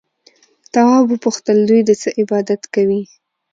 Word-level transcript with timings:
تواب 0.73 1.03
وپوښتل 1.09 1.57
دوی 1.69 1.81
د 1.85 1.91
څه 2.01 2.09
عبادت 2.19 2.61
کوي؟ 2.73 3.01